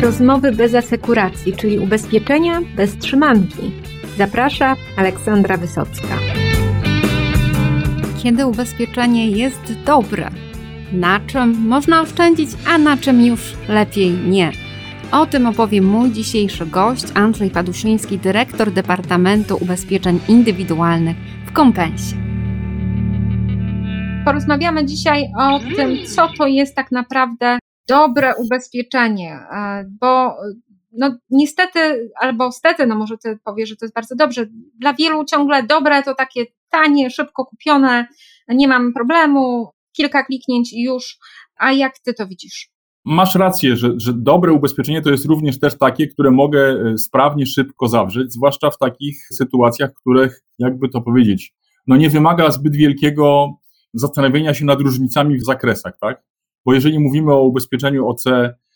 [0.00, 3.72] Rozmowy bez asekuracji, czyli ubezpieczenia bez trzymanki.
[4.18, 6.18] Zaprasza Aleksandra Wysocka.
[8.22, 10.30] Kiedy ubezpieczenie jest dobre?
[10.92, 14.52] Na czym można oszczędzić, a na czym już lepiej nie?
[15.12, 22.16] O tym opowie mój dzisiejszy gość, Andrzej Padusiński, dyrektor Departamentu Ubezpieczeń Indywidualnych w Kompensie.
[24.24, 27.58] Porozmawiamy dzisiaj o tym, co to jest tak naprawdę
[27.90, 30.36] dobre ubezpieczenie, e, bo
[30.92, 34.46] no niestety, albo stety, no może ty powiesz, że to jest bardzo dobrze.
[34.78, 38.06] Dla wielu ciągle dobre to takie tanie, szybko kupione,
[38.48, 41.18] nie mam problemu, kilka kliknięć i już.
[41.56, 42.70] A jak ty to widzisz?
[43.04, 47.46] Masz rację, że, że dobre ubezpieczenie to jest również też takie, które mogę e, sprawnie,
[47.46, 51.54] szybko zawrzeć, zwłaszcza w takich sytuacjach, których, jakby to powiedzieć,
[51.86, 53.48] no nie wymaga zbyt wielkiego
[53.94, 56.22] zastanowienia się nad różnicami w zakresach, tak?
[56.64, 58.24] Bo jeżeli mówimy o ubezpieczeniu OC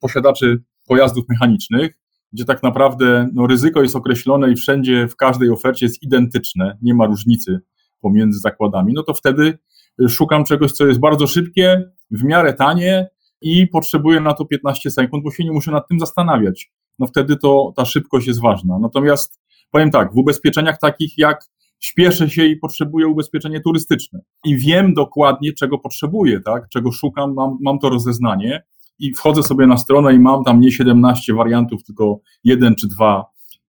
[0.01, 1.99] posiadaczy pojazdów mechanicznych,
[2.33, 6.95] gdzie tak naprawdę no, ryzyko jest określone i wszędzie w każdej ofercie jest identyczne, nie
[6.95, 7.61] ma różnicy
[8.01, 9.59] pomiędzy zakładami, no to wtedy
[10.03, 13.09] y, szukam czegoś, co jest bardzo szybkie, w miarę tanie
[13.41, 16.73] i potrzebuję na to 15 sekund, bo się nie muszę nad tym zastanawiać.
[16.99, 18.79] No wtedy to ta szybkość jest ważna.
[18.79, 21.45] Natomiast powiem tak, w ubezpieczeniach takich jak
[21.81, 24.21] śpieszę się i potrzebuję ubezpieczenie turystyczne.
[24.45, 28.63] I wiem dokładnie, czego potrzebuję, tak, czego szukam, mam, mam to rozeznanie
[28.99, 33.25] i wchodzę sobie na stronę i mam tam nie 17 wariantów, tylko jeden czy dwa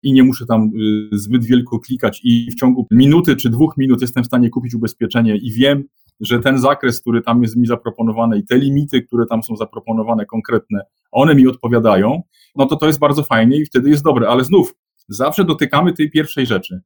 [0.02, 0.70] i nie muszę tam
[1.12, 4.74] y, zbyt wielko klikać i w ciągu minuty czy dwóch minut jestem w stanie kupić
[4.74, 5.84] ubezpieczenie i wiem,
[6.20, 10.26] że ten zakres, który tam jest mi zaproponowany i te limity, które tam są zaproponowane
[10.26, 10.80] konkretne,
[11.12, 12.22] one mi odpowiadają,
[12.56, 14.74] no to to jest bardzo fajnie i wtedy jest dobre, ale znów
[15.08, 16.80] zawsze dotykamy tej pierwszej rzeczy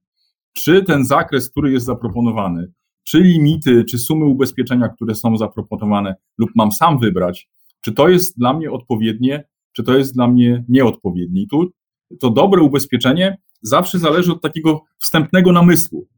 [0.55, 2.73] czy ten zakres, który jest zaproponowany,
[3.05, 7.49] czy limity, czy sumy ubezpieczenia, które są zaproponowane, lub mam sam wybrać,
[7.81, 11.43] czy to jest dla mnie odpowiednie, czy to jest dla mnie nieodpowiednie.
[11.43, 11.73] I tu
[12.21, 16.09] to dobre ubezpieczenie zawsze zależy od takiego wstępnego namysłu.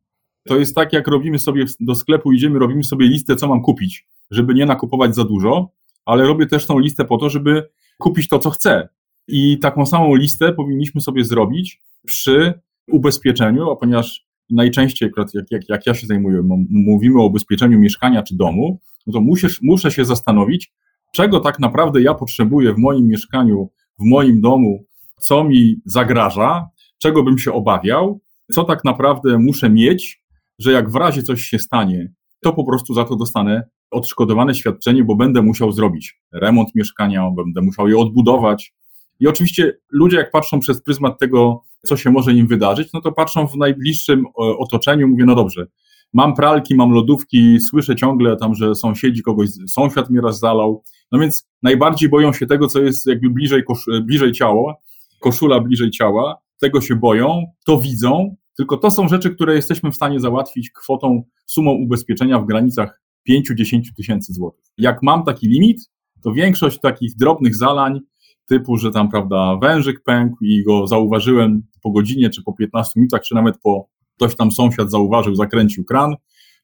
[0.47, 4.09] To jest tak, jak robimy sobie do sklepu, idziemy, robimy sobie listę, co mam kupić,
[4.31, 5.71] żeby nie nakupować za dużo,
[6.05, 7.69] ale robię też tą listę po to, żeby
[7.99, 8.89] kupić to, co chcę.
[9.29, 15.87] I taką samą listę powinniśmy sobie zrobić przy ubezpieczeniu, a ponieważ najczęściej, jak, jak, jak
[15.87, 20.73] ja się zajmuję, mówimy o ubezpieczeniu mieszkania czy domu, no to musisz, muszę się zastanowić,
[21.15, 24.85] czego tak naprawdę ja potrzebuję w moim mieszkaniu, w moim domu,
[25.21, 26.69] co mi zagraża,
[26.99, 28.21] czego bym się obawiał,
[28.53, 30.23] co tak naprawdę muszę mieć,
[30.59, 35.05] że jak w razie coś się stanie, to po prostu za to dostanę odszkodowane świadczenie,
[35.05, 38.75] bo będę musiał zrobić remont mieszkania, będę musiał je odbudować.
[39.21, 43.13] I oczywiście ludzie, jak patrzą przez pryzmat tego, co się może im wydarzyć, no to
[43.13, 45.67] patrzą w najbliższym e, otoczeniu, mówię, no dobrze,
[46.13, 50.83] mam pralki, mam lodówki, słyszę ciągle tam, że sąsiedzi kogoś, sąsiad mnie raz zalał,
[51.13, 53.63] no więc najbardziej boją się tego, co jest jakby bliżej,
[54.03, 54.75] bliżej ciała,
[55.21, 59.97] koszula bliżej ciała, tego się boją, to widzą, tylko to są rzeczy, które jesteśmy w
[59.97, 64.65] stanie załatwić kwotą, sumą ubezpieczenia w granicach 5-10 tysięcy złotych.
[64.79, 65.91] Jak mam taki limit,
[66.23, 68.01] to większość takich drobnych zalań
[68.47, 73.23] typu, że tam, prawda, wężyk pękł i go zauważyłem po godzinie, czy po 15 minutach,
[73.23, 76.15] czy nawet po ktoś tam sąsiad zauważył, zakręcił kran,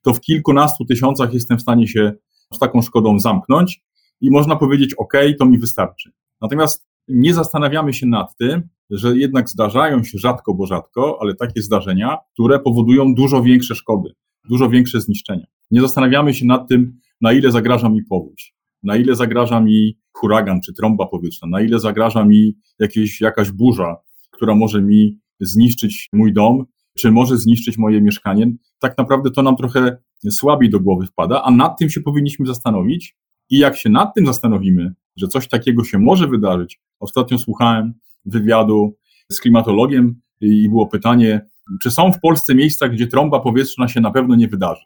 [0.03, 2.13] to w kilkunastu tysiącach jestem w stanie się
[2.53, 3.83] z taką szkodą zamknąć
[4.21, 6.13] i można powiedzieć, OK, to mi wystarczy.
[6.41, 11.63] Natomiast nie zastanawiamy się nad tym, że jednak zdarzają się rzadko, bo rzadko, ale takie
[11.63, 14.13] zdarzenia, które powodują dużo większe szkody,
[14.49, 15.47] dużo większe zniszczenia.
[15.71, 20.61] Nie zastanawiamy się nad tym, na ile zagraża mi powódź, na ile zagraża mi huragan
[20.61, 23.97] czy trąba powietrzna, na ile zagraża mi jakieś, jakaś burza,
[24.31, 26.65] która może mi zniszczyć mój dom,
[26.99, 28.53] czy może zniszczyć moje mieszkanie.
[28.79, 29.97] Tak naprawdę to nam trochę
[30.31, 33.17] słabiej do głowy wpada, a nad tym się powinniśmy zastanowić.
[33.51, 37.95] I jak się nad tym zastanowimy, że coś takiego się może wydarzyć, ostatnio słuchałem
[38.25, 38.97] wywiadu
[39.33, 41.47] z klimatologiem i było pytanie,
[41.83, 44.83] czy są w Polsce miejsca, gdzie trąba powietrzna się na pewno nie wydarzy.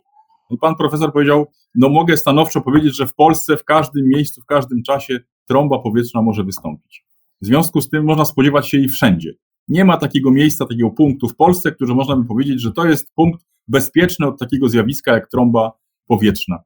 [0.51, 4.47] I pan profesor powiedział, no mogę stanowczo powiedzieć, że w Polsce w każdym miejscu, w
[4.47, 7.07] każdym czasie trąba powietrzna może wystąpić.
[7.43, 9.35] W związku z tym można spodziewać się jej wszędzie.
[9.69, 13.13] Nie ma takiego miejsca, takiego punktu w Polsce, który można by powiedzieć, że to jest
[13.15, 15.73] punkt bezpieczny od takiego zjawiska jak trąba
[16.07, 16.59] powietrzna.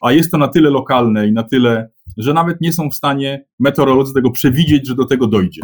[0.00, 3.44] A jest to na tyle lokalne i na tyle, że nawet nie są w stanie
[3.58, 5.62] meteorolodzy tego przewidzieć, że do tego dojdzie.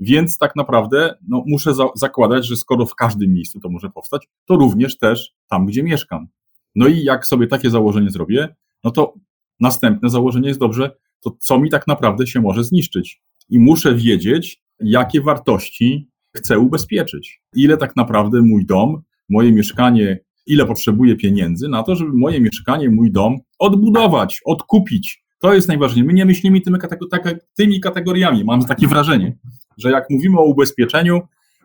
[0.00, 4.28] Więc tak naprawdę no, muszę za zakładać, że skoro w każdym miejscu to może powstać,
[4.44, 6.26] to również też tam, gdzie mieszkam.
[6.74, 8.54] No i jak sobie takie założenie zrobię,
[8.84, 9.14] no to
[9.60, 10.90] następne założenie jest dobrze,
[11.20, 13.22] to co mi tak naprawdę się może zniszczyć.
[13.50, 17.40] I muszę wiedzieć, jakie wartości chcę ubezpieczyć.
[17.56, 22.90] Ile tak naprawdę mój dom, moje mieszkanie, ile potrzebuję pieniędzy na to, żeby moje mieszkanie,
[22.90, 26.06] mój dom odbudować, odkupić, To jest najważniejsze.
[26.06, 26.78] My nie myślimy tymi,
[27.56, 28.44] tymi kategoriami.
[28.44, 29.36] Mam takie wrażenie,
[29.78, 31.20] że jak mówimy o ubezpieczeniu,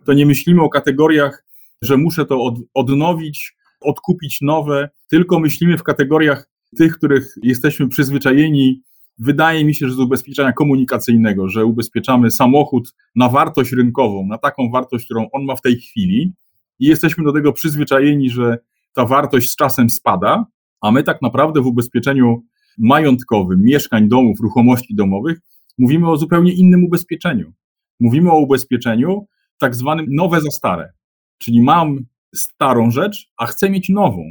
[0.06, 1.46] to nie myślimy o kategoriach,
[1.82, 8.82] że muszę to od, odnowić, odkupić nowe, tylko myślimy w kategoriach tych, których jesteśmy przyzwyczajeni.
[9.18, 14.72] Wydaje mi się, że z ubezpieczenia komunikacyjnego, że ubezpieczamy samochód na wartość rynkową, na taką
[14.72, 16.34] wartość, którą on ma w tej chwili,
[16.80, 18.58] i jesteśmy do tego przyzwyczajeni, że
[18.94, 20.46] ta wartość z czasem spada,
[20.82, 22.44] a my tak naprawdę w ubezpieczeniu
[22.78, 25.40] majątkowym, mieszkań, domów, ruchomości domowych,
[25.78, 27.54] mówimy o zupełnie innym ubezpieczeniu.
[28.00, 29.28] Mówimy o ubezpieczeniu
[29.58, 30.94] tak zwanym nowe za stare.
[31.38, 32.06] Czyli mam
[32.36, 34.24] starą rzecz, a chcę mieć nową.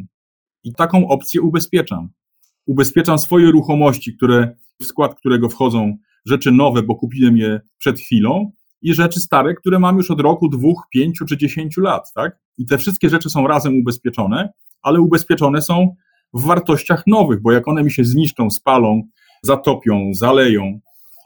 [0.64, 2.08] I taką opcję ubezpieczam.
[2.66, 5.96] Ubezpieczam swoje ruchomości, które, w skład którego wchodzą
[6.26, 8.52] rzeczy nowe, bo kupiłem je przed chwilą,
[8.82, 12.38] i rzeczy stare, które mam już od roku, dwóch, pięciu czy dziesięciu lat, tak?
[12.58, 14.52] I te wszystkie rzeczy są razem ubezpieczone,
[14.82, 15.94] ale ubezpieczone są
[16.34, 19.02] w wartościach nowych, bo jak one mi się zniszczą, spalą,
[19.42, 20.80] zatopią, zaleją,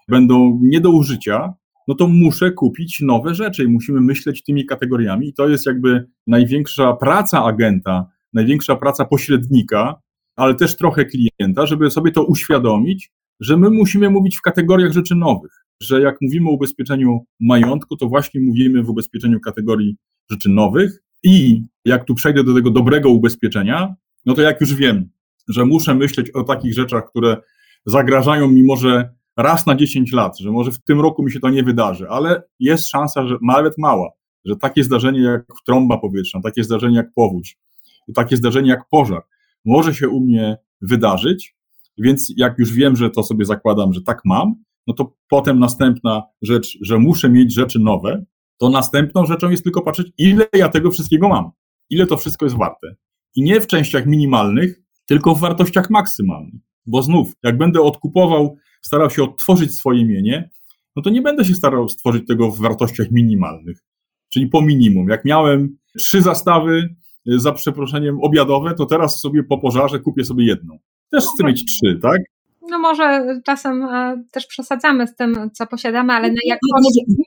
[0.08, 1.54] będą nie do użycia,
[1.88, 5.28] no to muszę kupić nowe rzeczy i musimy myśleć tymi kategoriami.
[5.28, 9.94] I to jest jakby największa praca agenta, największa praca pośrednika,
[10.36, 15.14] ale też trochę klienta, żeby sobie to uświadomić, że my musimy mówić w kategoriach rzeczy
[15.14, 15.52] nowych.
[15.80, 19.96] Że jak mówimy o ubezpieczeniu majątku, to właśnie mówimy w ubezpieczeniu kategorii
[20.30, 21.02] rzeczy nowych.
[21.22, 23.94] I jak tu przejdę do tego dobrego ubezpieczenia,
[24.26, 25.08] no to jak już wiem,
[25.48, 27.36] że muszę myśleć o takich rzeczach, które
[27.86, 31.50] zagrażają mi może raz na 10 lat, że może w tym roku mi się to
[31.50, 34.10] nie wydarzy, ale jest szansa, że nawet mała,
[34.44, 37.58] że takie zdarzenie jak trąba powietrzna, takie zdarzenie jak powódź,
[38.14, 39.22] takie zdarzenie jak pożar
[39.64, 41.56] może się u mnie wydarzyć,
[41.98, 44.54] więc jak już wiem, że to sobie zakładam, że tak mam,
[44.86, 48.24] no to potem następna rzecz, że muszę mieć rzeczy nowe,
[48.58, 51.50] to następną rzeczą jest tylko patrzeć, ile ja tego wszystkiego mam,
[51.90, 52.94] ile to wszystko jest warte.
[53.34, 56.60] I nie w częściach minimalnych, tylko w wartościach maksymalnych.
[56.86, 60.50] Bo znów, jak będę odkupował starał się odtworzyć swoje mienie,
[60.96, 63.78] no to nie będę się starał stworzyć tego w wartościach minimalnych,
[64.28, 65.08] czyli po minimum.
[65.08, 66.94] Jak miałem trzy zastawy,
[67.28, 70.78] y, za przeproszeniem, obiadowe, to teraz sobie po pożarze kupię sobie jedną.
[71.10, 72.20] Też chcę mieć trzy, tak?
[72.68, 77.22] No może czasem e, też przesadzamy z tym, co posiadamy, ale na jak może,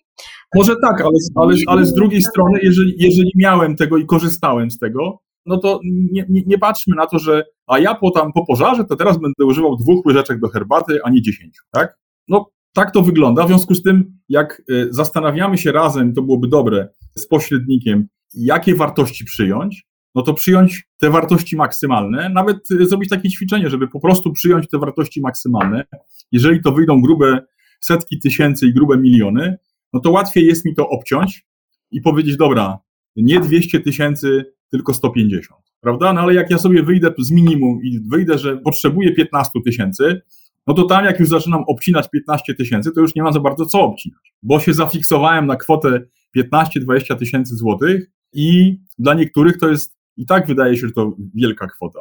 [0.55, 4.79] może tak, ale, ale, ale z drugiej strony, jeżeli, jeżeli miałem tego i korzystałem z
[4.79, 8.45] tego, no to nie, nie, nie, patrzmy na to, że a ja po tam po
[8.45, 11.97] pożarze to teraz będę używał dwóch łyżeczek do herbaty, a nie dziesięciu, tak?
[12.27, 16.47] No tak to wygląda, w związku z tym jak y, zastanawiamy się razem, to byłoby
[16.47, 23.09] dobre, z pośrednikiem, jakie wartości przyjąć, no to przyjąć te wartości maksymalne, nawet y, zrobić
[23.09, 25.85] takie ćwiczenie, żeby po prostu przyjąć te wartości maksymalne.
[26.31, 27.45] Jeżeli to wyjdą grube
[27.79, 29.57] setki tysięcy i grube miliony,
[29.93, 31.45] no to łatwiej jest mi to obciąć
[31.91, 32.79] i powiedzieć, dobra,
[33.15, 36.13] nie 200 tysięcy, tylko 150, prawda?
[36.13, 40.21] No ale jak ja sobie wyjdę z minimum i wyjdę, że potrzebuję 15 tysięcy,
[40.67, 43.65] no to tam jak już zaczynam obcinać 15 tysięcy, to już nie ma za bardzo
[43.65, 46.01] co obcinać, bo się zafiksowałem na kwotę
[46.37, 51.67] 15-20 tysięcy złotych i dla niektórych to jest, i tak wydaje się, że to wielka
[51.67, 51.99] kwota.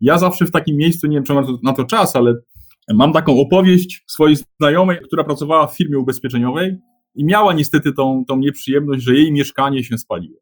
[0.00, 2.34] Ja zawsze w takim miejscu, nie wiem czy mam na to czas, ale
[2.94, 6.78] mam taką opowieść swojej znajomej, która pracowała w firmie ubezpieczeniowej
[7.14, 10.40] i miała niestety tą, tą nieprzyjemność, że jej mieszkanie się spaliło.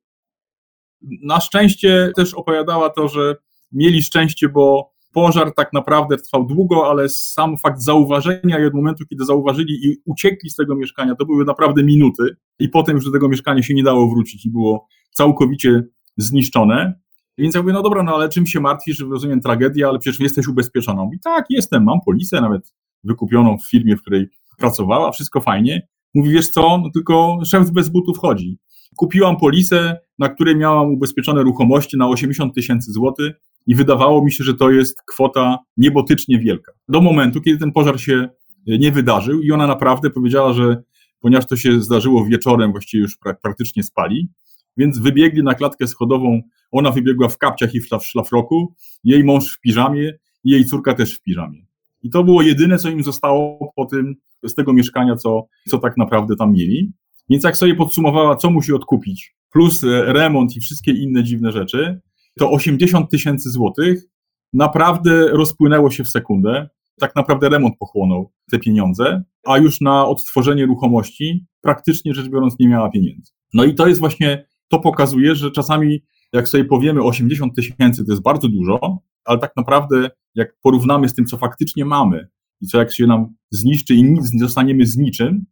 [1.22, 3.36] Na szczęście też opowiadała to, że
[3.72, 9.04] mieli szczęście, bo pożar tak naprawdę trwał długo, ale sam fakt zauważenia i od momentu,
[9.10, 13.12] kiedy zauważyli i uciekli z tego mieszkania, to były naprawdę minuty i potem już do
[13.12, 15.82] tego mieszkania się nie dało wrócić i było całkowicie
[16.16, 17.00] zniszczone.
[17.38, 20.48] Więc ja mówię, no dobra, no ale czym się martwisz, rozumiem tragedię, ale przecież jesteś
[20.48, 21.10] ubezpieczoną.
[21.14, 24.28] I tak, jestem, mam polisę, nawet wykupioną w firmie, w której
[24.58, 25.88] pracowała, wszystko fajnie.
[26.14, 28.58] Mówi, wiesz co, no tylko szef bez butów chodzi.
[28.96, 33.32] Kupiłam polisę, na której miałam ubezpieczone ruchomości na 80 tysięcy złotych
[33.66, 36.72] i wydawało mi się, że to jest kwota niebotycznie wielka.
[36.88, 38.28] Do momentu, kiedy ten pożar się
[38.66, 40.82] nie wydarzył i ona naprawdę powiedziała, że
[41.20, 44.28] ponieważ to się zdarzyło wieczorem, właściwie już praktycznie spali,
[44.76, 48.74] więc wybiegli na klatkę schodową, ona wybiegła w kapciach i w szlafroku,
[49.04, 50.12] jej mąż w piżamie
[50.44, 51.66] i jej córka też w piżamie.
[52.02, 54.14] I to było jedyne, co im zostało po tym,
[54.44, 56.92] z tego mieszkania, co, co tak naprawdę tam mieli.
[57.30, 62.00] Więc jak sobie podsumowała, co musi odkupić, plus e, remont i wszystkie inne dziwne rzeczy,
[62.38, 64.04] to 80 tysięcy złotych
[64.52, 66.68] naprawdę rozpłynęło się w sekundę.
[67.00, 72.68] Tak naprawdę remont pochłonął te pieniądze, a już na odtworzenie ruchomości praktycznie rzecz biorąc nie
[72.68, 73.32] miała pieniędzy.
[73.54, 76.02] No i to jest właśnie, to pokazuje, że czasami
[76.32, 81.14] jak sobie powiemy 80 tysięcy to jest bardzo dużo, ale tak naprawdę jak porównamy z
[81.14, 82.28] tym, co faktycznie mamy
[82.60, 85.44] i co jak się nam zniszczy i nic nie zostaniemy z niczym,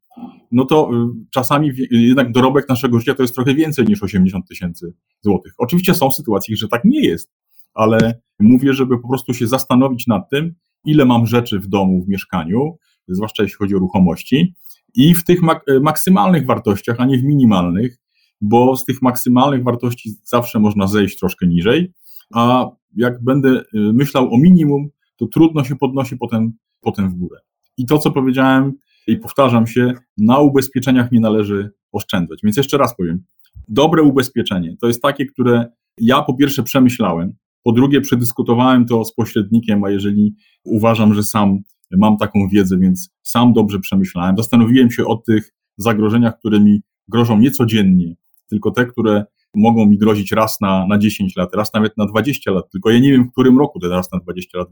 [0.53, 4.95] no to y, czasami jednak dorobek naszego życia to jest trochę więcej niż 80 tysięcy
[5.21, 5.53] złotych.
[5.59, 7.31] Oczywiście są sytuacje, że tak nie jest,
[7.75, 12.09] ale mówię, żeby po prostu się zastanowić nad tym, ile mam rzeczy w domu, w
[12.09, 14.55] mieszkaniu, zwłaszcza jeśli chodzi o ruchomości,
[14.95, 17.99] i w tych mak maksymalnych wartościach, a nie w minimalnych,
[18.41, 21.93] bo z tych maksymalnych wartości zawsze można zejść troszkę niżej,
[22.35, 26.53] a jak będę y, myślał o minimum, to trudno się podnosi potem,
[26.85, 27.41] potem w górę.
[27.77, 28.73] I to, co powiedziałem
[29.07, 32.41] i powtarzam się, na ubezpieczeniach nie należy oszczędzać.
[32.43, 33.25] Więc jeszcze raz powiem,
[33.69, 35.67] dobre ubezpieczenie to jest takie, które
[35.99, 41.59] ja po pierwsze przemyślałem, po drugie przedyskutowałem to z pośrednikiem, a jeżeli uważam, że sam
[41.91, 47.39] mam taką wiedzę, więc sam dobrze przemyślałem, zastanowiłem się o tych zagrożeniach, które mi grożą
[47.39, 48.15] nie codziennie,
[48.49, 49.25] tylko te, które
[49.55, 52.99] mogą mi grozić raz na, na 10 lat, raz nawet na 20 lat, tylko ja
[52.99, 54.69] nie wiem, w którym roku ten raz na 20 lat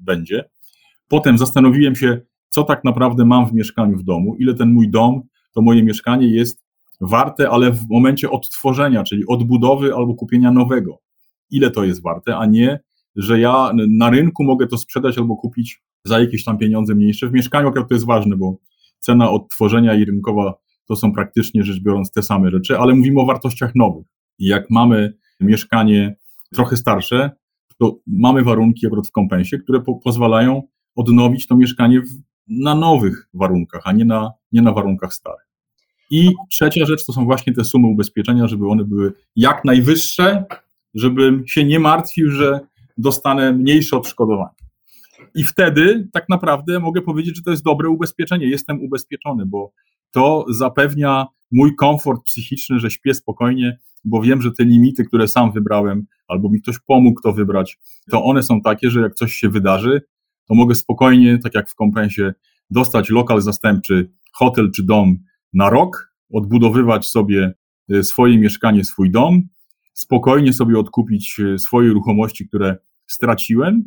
[0.00, 0.44] będzie.
[1.10, 5.22] Potem zastanowiłem się, co tak naprawdę mam w mieszkaniu w domu, ile ten mój dom,
[5.54, 6.64] to moje mieszkanie jest
[7.00, 10.98] warte, ale w momencie odtworzenia, czyli odbudowy albo kupienia nowego.
[11.50, 12.80] Ile to jest warte, a nie,
[13.16, 17.28] że ja na rynku mogę to sprzedać albo kupić za jakieś tam pieniądze mniejsze.
[17.28, 18.56] W mieszkaniu akurat to jest ważne, bo
[18.98, 20.54] cena odtworzenia i rynkowa
[20.88, 24.06] to są praktycznie rzecz biorąc te same rzeczy, ale mówimy o wartościach nowych.
[24.38, 26.16] Jak mamy mieszkanie
[26.54, 27.30] trochę starsze,
[27.78, 30.62] to mamy warunki akurat w kompensie, które po pozwalają
[30.96, 32.08] odnowić to mieszkanie w,
[32.48, 35.50] na nowych warunkach, a nie na, nie na warunkach starych.
[36.10, 40.44] I trzecia rzecz to są właśnie te sumy ubezpieczenia, żeby one były jak najwyższe,
[40.94, 42.60] żebym się nie martwił, że
[42.98, 44.60] dostanę mniejsze odszkodowanie.
[45.34, 48.46] I wtedy tak naprawdę mogę powiedzieć, że to jest dobre ubezpieczenie.
[48.46, 49.72] Jestem ubezpieczony, bo
[50.10, 55.52] to zapewnia mój komfort psychiczny, że śpię spokojnie, bo wiem, że te limity, które sam
[55.52, 57.78] wybrałem, albo mi ktoś pomógł to wybrać,
[58.10, 60.02] to one są takie, że jak coś się wydarzy,
[60.50, 62.32] to mogę spokojnie, tak jak w kompensie,
[62.70, 65.18] dostać lokal zastępczy, hotel czy dom
[65.52, 67.54] na rok, odbudowywać sobie
[67.90, 69.42] e, swoje mieszkanie, swój dom,
[69.94, 72.76] spokojnie sobie odkupić e, swoje ruchomości, które
[73.06, 73.84] straciłem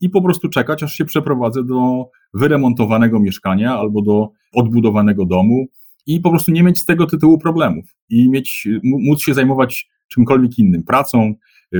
[0.00, 2.04] i po prostu czekać, aż się przeprowadzę do
[2.34, 5.66] wyremontowanego mieszkania albo do odbudowanego domu
[6.06, 10.58] i po prostu nie mieć z tego tytułu problemów i mieć, móc się zajmować czymkolwiek
[10.58, 11.34] innym, pracą,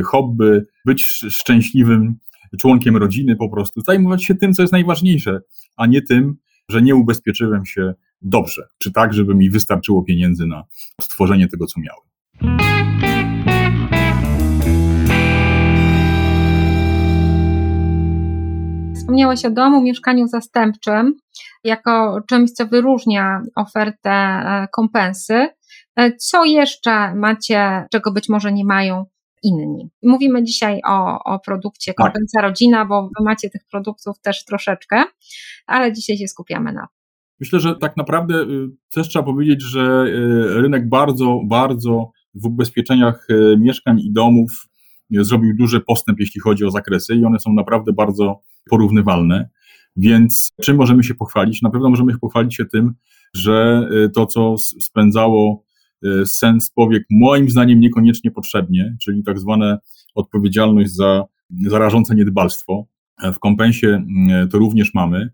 [0.04, 2.16] hobby, być szczęśliwym
[2.60, 5.40] członkiem rodziny po prostu, zajmować się tym, co jest najważniejsze,
[5.76, 6.36] a nie tym,
[6.70, 10.64] że nie ubezpieczyłem się dobrze, czy tak, żeby mi wystarczyło pieniędzy na
[11.00, 12.06] stworzenie tego, co miałem.
[18.94, 21.14] Wspomniałeś o domu, mieszkaniu zastępczym
[21.64, 25.48] jako czymś, co wyróżnia ofertę e, kompensy.
[25.96, 29.04] E, co jeszcze macie, czego być może nie mają
[29.42, 29.90] inni?
[30.02, 32.06] Mówimy dzisiaj o, o produkcie tak.
[32.06, 35.04] Kompensa Rodzina, bo wy macie tych produktów też troszeczkę,
[35.66, 36.88] ale dzisiaj się skupiamy na
[37.40, 43.26] Myślę, że tak naprawdę y, też trzeba powiedzieć, że y, rynek bardzo, bardzo w ubezpieczeniach
[43.30, 44.68] y, mieszkań i domów
[45.10, 48.40] zrobił duży postęp, jeśli chodzi o zakresy, i one są naprawdę bardzo
[48.70, 49.48] porównywalne.
[49.96, 51.62] Więc czym możemy się pochwalić?
[51.62, 52.94] Na pewno możemy się pochwalić się tym,
[53.34, 55.65] że to, co spędzało
[56.26, 59.78] sens powiek, moim zdaniem niekoniecznie potrzebnie, czyli tak zwane
[60.14, 61.24] odpowiedzialność za,
[61.66, 62.86] za rażące niedbalstwo.
[63.34, 64.04] W kompensie
[64.44, 65.30] y, to również mamy.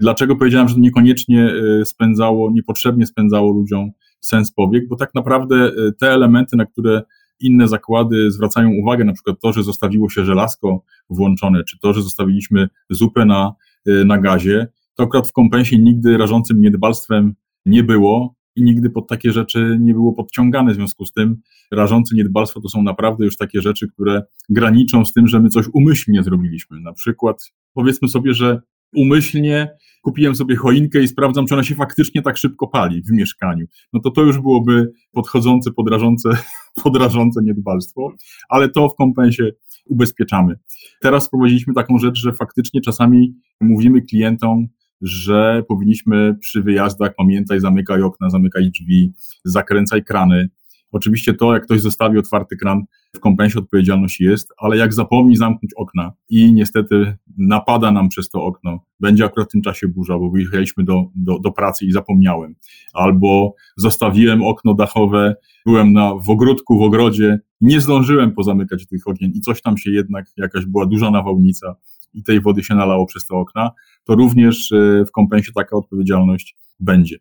[0.00, 1.52] Dlaczego powiedziałem, że to niekoniecznie
[1.84, 3.90] spędzało, niepotrzebnie spędzało ludziom
[4.20, 4.88] sens powiek?
[4.88, 7.02] Bo tak naprawdę te elementy, na które
[7.42, 12.02] inne zakłady zwracają uwagę, na przykład to, że zostawiło się żelazko włączone, czy to, że
[12.02, 13.52] zostawiliśmy zupę na,
[13.88, 17.34] y, na gazie, to akurat w kompensie nigdy rażącym niedbalstwem
[17.66, 20.72] nie było i nigdy pod takie rzeczy nie było podciągane.
[20.72, 21.36] W związku z tym
[21.70, 25.66] rażące niedbalstwo to są naprawdę już takie rzeczy, które graniczą z tym, że my coś
[25.72, 26.80] umyślnie zrobiliśmy.
[26.80, 28.60] Na przykład powiedzmy sobie, że
[28.94, 29.68] umyślnie
[30.02, 33.66] kupiłem sobie choinkę i sprawdzam, czy ona się faktycznie tak szybko pali w mieszkaniu.
[33.92, 36.30] No to to już byłoby podchodzące, podrażące,
[36.84, 38.12] podrażące niedbalstwo,
[38.48, 39.50] ale to w kompensie
[39.86, 40.54] ubezpieczamy.
[41.00, 44.66] Teraz wprowadziliśmy taką rzecz, że faktycznie czasami mówimy klientom,
[45.02, 49.12] że powinniśmy przy wyjazdach pamiętaj, zamykaj okna, zamykaj drzwi,
[49.44, 50.48] zakręcaj krany,
[50.92, 52.84] Oczywiście to, jak ktoś zostawi otwarty kran,
[53.16, 58.44] w kompensie odpowiedzialność jest, ale jak zapomni zamknąć okna i niestety napada nam przez to
[58.44, 62.54] okno, będzie akurat w tym czasie burza, bo wyjechaliśmy do, do, do pracy i zapomniałem,
[62.92, 65.34] albo zostawiłem okno dachowe,
[65.66, 69.90] byłem na, w ogródku, w ogrodzie, nie zdążyłem pozamykać tych okien i coś tam się
[69.90, 71.76] jednak, jakaś była duża nawałnica
[72.14, 73.70] i tej wody się nalało przez te okna,
[74.04, 77.16] to również e, w kompensie taka odpowiedzialność będzie.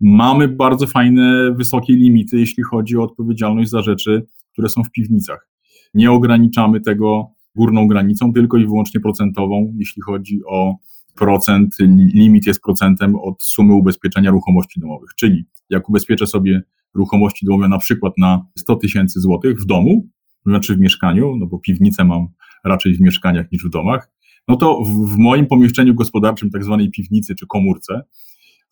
[0.00, 5.48] Mamy bardzo fajne, wysokie limity, jeśli chodzi o odpowiedzialność za rzeczy, które są w piwnicach.
[5.94, 10.74] Nie ograniczamy tego górną granicą, tylko i wyłącznie procentową, jeśli chodzi o
[11.16, 11.76] procent,
[12.14, 15.10] limit jest procentem od sumy ubezpieczenia ruchomości domowych.
[15.16, 16.62] Czyli jak ubezpieczę sobie
[16.94, 20.08] ruchomości domowe na przykład na 100 tysięcy złotych w domu,
[20.46, 22.28] znaczy w mieszkaniu, no bo piwnicę mam
[22.64, 24.10] raczej w mieszkaniach niż w domach,
[24.48, 28.02] no to w, moim pomieszczeniu gospodarczym, tak zwanej piwnicy czy komórce,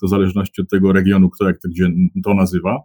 [0.01, 1.91] to w zależności od tego regionu, kto jak to gdzie
[2.25, 2.83] to nazywa,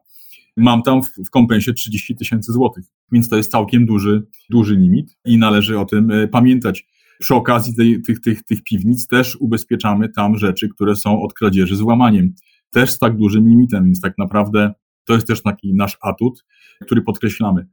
[0.58, 5.18] mam tam w, w kompensie 30 tysięcy złotych, więc to jest całkiem duży, duży limit
[5.26, 6.88] i należy o tym e, pamiętać.
[7.20, 11.76] Przy okazji tej, tych, tych, tych piwnic też ubezpieczamy tam rzeczy, które są od kradzieży
[11.76, 12.34] z łamaniem.
[12.70, 14.74] Też z tak dużym limitem, więc tak naprawdę
[15.06, 16.46] to jest też taki nasz atut,
[16.82, 17.68] który podkreślamy.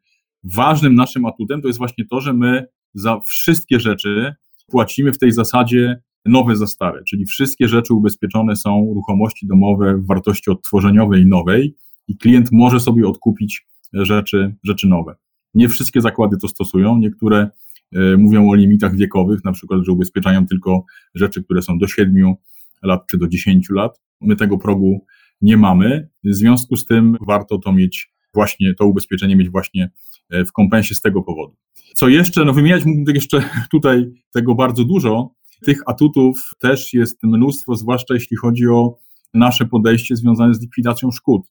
[0.45, 4.35] Ważnym naszym atutem to jest właśnie to, że my za wszystkie rzeczy
[4.67, 10.07] płacimy w tej zasadzie nowe za stare, czyli wszystkie rzeczy ubezpieczone są ruchomości domowe w
[10.07, 11.75] wartości odtworzeniowej nowej
[12.09, 15.15] i klient może sobie odkupić rzeczy, rzeczy nowe.
[15.55, 17.51] Nie wszystkie zakłady to stosują, niektóre
[17.93, 22.35] e, mówią o limitach wiekowych, na przykład, że ubezpieczają tylko rzeczy, które są do 7
[22.83, 24.01] lat czy do 10 lat.
[24.21, 25.07] My tego progu
[25.41, 29.91] nie mamy, w związku z tym warto to mieć właśnie, to ubezpieczenie mieć właśnie
[30.31, 31.57] w kompensie z tego powodu.
[31.95, 35.31] Co jeszcze, no wymieniać mógłbym jeszcze tutaj tego bardzo dużo,
[35.65, 38.99] tych atutów też jest mnóstwo, zwłaszcza jeśli chodzi o
[39.35, 41.43] nasze podejście związane z likwidacją szkód,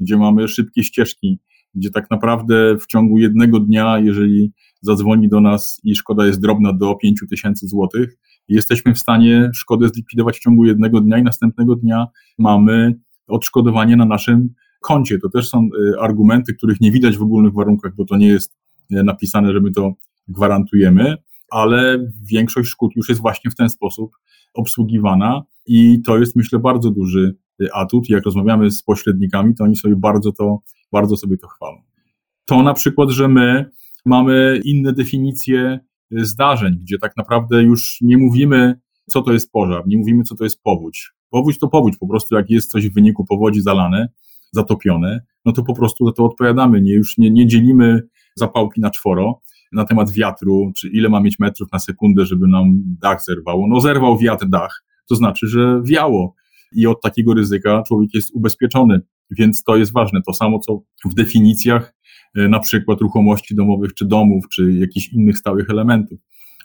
[0.00, 1.38] gdzie mamy szybkie ścieżki,
[1.74, 6.72] gdzie tak naprawdę w ciągu jednego dnia, jeżeli zadzwoni do nas i szkoda jest drobna
[6.72, 8.16] do 5 tysięcy złotych,
[8.48, 12.06] jesteśmy w stanie szkodę zlikwidować w ciągu jednego dnia i następnego dnia
[12.38, 12.94] mamy
[13.26, 15.18] odszkodowanie na naszym koncie.
[15.18, 18.56] To też są y, argumenty, których nie widać w ogólnych warunkach, bo to nie jest
[18.92, 19.92] y, napisane, że my to
[20.28, 21.16] gwarantujemy,
[21.50, 24.16] ale większość szkód już jest właśnie w ten sposób
[24.54, 28.08] obsługiwana i to jest myślę bardzo duży y, atut.
[28.08, 30.58] Jak rozmawiamy z pośrednikami, to oni sobie bardzo to,
[30.92, 31.76] bardzo sobie to chwalą.
[32.44, 33.70] To na przykład, że my
[34.06, 39.96] mamy inne definicje zdarzeń, gdzie tak naprawdę już nie mówimy, co to jest pożar, nie
[39.96, 41.12] mówimy, co to jest powódź.
[41.30, 44.08] Powódź to powódź, po prostu jak jest coś w wyniku powodzi zalane,
[44.54, 48.02] zatopione, no to po prostu za to odpowiadamy, nie, już nie, nie dzielimy
[48.36, 49.40] zapałki na czworo
[49.74, 53.66] na temat wiatru, czy ile ma mieć metrów na sekundę, żeby nam dach zerwało.
[53.68, 56.34] No zerwał wiatr dach, to znaczy, że wiało
[56.72, 60.20] i od takiego ryzyka człowiek jest ubezpieczony, więc to jest ważne.
[60.26, 61.94] To samo, co w definicjach
[62.36, 66.18] e, na przykład ruchomości domowych, czy domów, czy jakichś innych stałych elementów.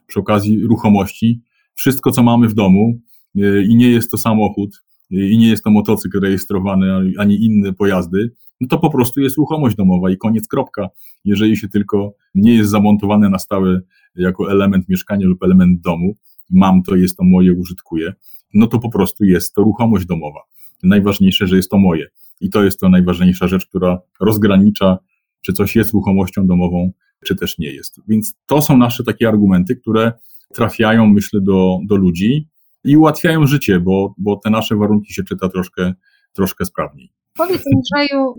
[0.07, 1.41] Przy okazji ruchomości,
[1.75, 2.99] wszystko, co mamy w domu
[3.37, 8.31] e, i nie jest to samochód, i nie jest to motocykl rejestrowany, ani inne pojazdy,
[8.61, 10.89] no to po prostu jest ruchomość domowa i koniec, kropka.
[11.25, 13.81] Jeżeli się tylko nie jest zamontowane na stałe
[14.15, 16.15] jako element mieszkania lub element domu,
[16.49, 18.13] mam to, jest to moje, użytkuję,
[18.53, 20.39] no to po prostu jest to ruchomość domowa.
[20.83, 22.07] Najważniejsze, że jest to moje.
[22.41, 24.97] I to jest to najważniejsza rzecz, która rozgranicza,
[25.41, 26.91] czy coś jest ruchomością domową,
[27.25, 28.01] czy też nie jest.
[28.07, 30.11] Więc to są nasze takie argumenty, które
[30.53, 32.47] trafiają, myślę, do, do ludzi
[32.83, 35.93] i ułatwiają życie, bo, bo te nasze warunki się czyta troszkę,
[36.33, 37.11] troszkę sprawniej.
[37.37, 38.33] Powiedz Andrzeju,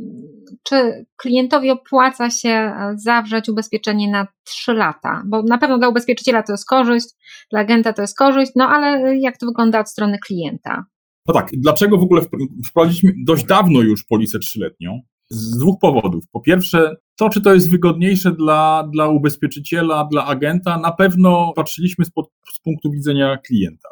[0.63, 5.23] czy klientowi opłaca się zawrzeć ubezpieczenie na 3 lata?
[5.27, 7.07] Bo na pewno dla ubezpieczyciela to jest korzyść,
[7.51, 10.85] dla agenta to jest korzyść, no ale jak to wygląda od strony klienta?
[11.27, 12.23] No tak, dlaczego w ogóle
[12.67, 15.01] wprowadziliśmy dość dawno już polisę trzyletnią?
[15.29, 16.25] Z dwóch powodów.
[16.33, 22.05] Po pierwsze, to, czy to jest wygodniejsze dla, dla ubezpieczyciela, dla agenta, na pewno patrzyliśmy
[22.05, 23.89] z, pod, z punktu widzenia klienta.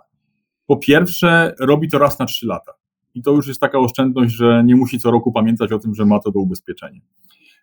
[0.68, 2.72] Po pierwsze, robi to raz na trzy lata.
[3.14, 6.04] I to już jest taka oszczędność, że nie musi co roku pamiętać o tym, że
[6.04, 7.00] ma to do ubezpieczenia.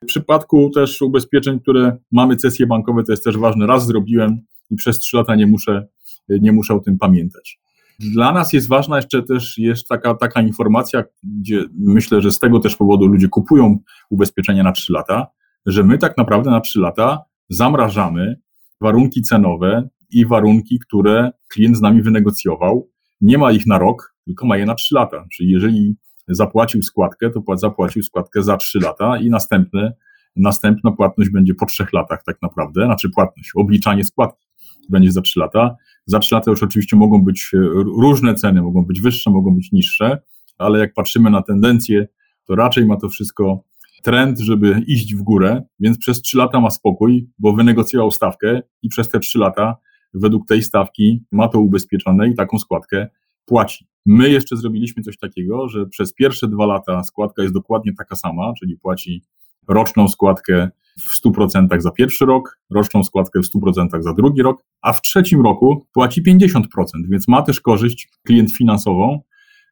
[0.04, 3.68] W przypadku też ubezpieczeń, które mamy cesje bankowe, to jest też ważne.
[3.68, 4.40] Raz zrobiłem
[4.72, 5.88] i przez trzy lata nie muszę,
[6.30, 7.60] nie muszę o tym pamiętać.
[8.00, 12.60] Dla nas jest ważna jeszcze też jest taka, taka informacja, gdzie myślę, że z tego
[12.60, 13.78] też powodu ludzie kupują
[14.10, 15.28] ubezpieczenia na trzy lata,
[15.66, 18.40] że my tak naprawdę na trzy lata zamrażamy
[18.82, 22.90] warunki cenowe i warunki, które klient z nami wynegocjował
[23.22, 25.26] nie ma ich na rok, tylko ma je na 3 lata.
[25.34, 25.96] Czyli jeżeli
[26.28, 29.94] zapłacił składkę, to zapłacił składkę za 3 lata i następne,
[30.36, 34.46] następna płatność będzie po 3 latach tak naprawdę, znaczy płatność, obliczanie składki
[34.90, 35.76] będzie za 3 lata.
[36.06, 37.58] Za 3 lata już oczywiście mogą być e,
[38.02, 40.20] różne ceny, mogą być wyższe, mogą być niższe,
[40.58, 42.08] ale jak patrzymy na tendencje,
[42.48, 43.64] to raczej ma to wszystko
[44.04, 48.90] trend, żeby iść w górę, więc przez 3 lata ma spokój, bo wynegocjował stawkę i
[48.90, 49.78] przez te 3 lata
[50.16, 53.08] według tej stawki ma to ubezpieczone i taką składkę
[53.46, 53.88] płaci.
[54.06, 58.54] My jeszcze zrobiliśmy coś takiego, że przez pierwsze dwa lata składka jest dokładnie taka sama,
[58.60, 59.24] czyli płaci
[59.68, 64.94] roczną składkę w 100% za pierwszy rok, roczną składkę w 100% za drugi rok, a
[64.94, 66.62] w trzecim roku płaci 50%,
[67.10, 69.22] więc ma też korzyść klient finansową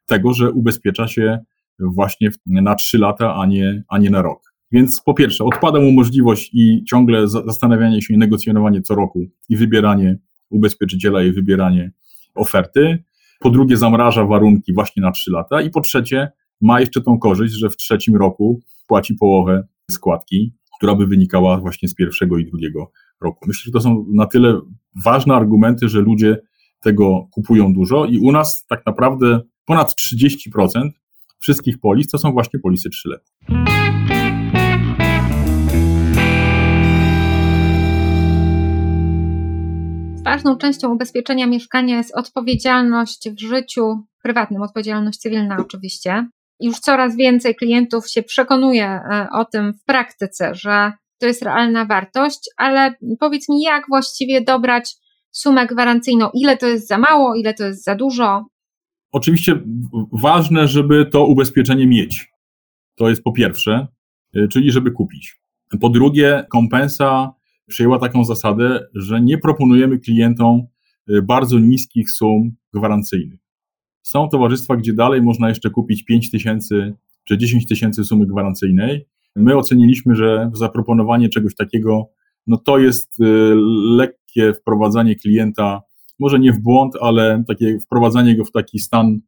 [0.06, 1.38] tego, że ubezpiecza się
[1.78, 4.54] właśnie na 3 lata, a nie, a nie na rok.
[4.72, 9.56] Więc po pierwsze, odpada mu możliwość i ciągle zastanawianie się i negocjowanie co roku i
[9.56, 10.18] wybieranie
[10.54, 11.92] ubezpieczyciela i wybieranie
[12.34, 13.04] oferty.
[13.40, 15.62] Po drugie, zamraża warunki właśnie na 3 lata.
[15.62, 16.28] I po trzecie,
[16.60, 21.88] ma jeszcze tą korzyść, że w trzecim roku płaci połowę składki, która by wynikała właśnie
[21.88, 22.90] z pierwszego i drugiego
[23.20, 23.44] roku.
[23.46, 24.60] Myślę, że to są na tyle
[25.04, 26.38] ważne argumenty, że ludzie
[26.82, 30.90] tego kupują dużo i u nas tak naprawdę ponad 30%
[31.38, 34.03] wszystkich polis to są właśnie polisy 3-letnie.
[40.34, 46.28] Ważną częścią ubezpieczenia mieszkania jest odpowiedzialność w życiu prywatnym, odpowiedzialność cywilna oczywiście.
[46.60, 51.84] Już coraz więcej klientów się przekonuje e, o tym w praktyce, że to jest realna
[51.84, 54.94] wartość, ale powiedz mi, jak właściwie dobrać
[55.30, 56.30] sumę gwarancyjną?
[56.34, 58.44] Ile to jest za mało, ile to jest za dużo?
[59.12, 59.60] Oczywiście
[60.12, 62.28] ważne, żeby to ubezpieczenie mieć.
[62.96, 63.86] To jest po pierwsze,
[64.36, 65.40] y, czyli żeby kupić.
[65.80, 67.34] Po drugie, kompensa
[67.66, 70.62] przyjęła taką zasadę, że nie proponujemy klientom
[71.10, 73.40] y, bardzo niskich sum gwarancyjnych.
[74.02, 79.06] Są towarzystwa, gdzie dalej można jeszcze kupić 5 tysięcy czy 10 tysięcy sumy gwarancyjnej.
[79.36, 82.08] My oceniliśmy, że zaproponowanie czegoś takiego,
[82.46, 83.24] no to jest y,
[83.96, 85.82] lekkie wprowadzanie klienta,
[86.18, 89.20] może nie w błąd, ale takie wprowadzanie go w taki stan